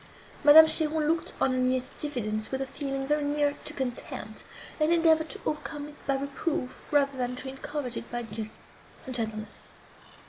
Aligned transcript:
Madame 0.43 0.65
Cheron 0.65 1.07
looked 1.07 1.33
on 1.39 1.51
her 1.51 1.57
niece's 1.59 1.91
diffidence 1.99 2.49
with 2.49 2.59
a 2.59 2.65
feeling 2.65 3.05
very 3.05 3.23
near 3.23 3.53
to 3.65 3.71
contempt, 3.71 4.43
and 4.79 4.91
endeavoured 4.91 5.29
to 5.29 5.39
overcome 5.45 5.89
it 5.89 6.07
by 6.07 6.15
reproof, 6.15 6.79
rather 6.89 7.15
than 7.15 7.35
to 7.35 7.47
encourage 7.47 7.95
it 7.97 8.11
by 8.11 8.23
gentleness. 9.05 9.67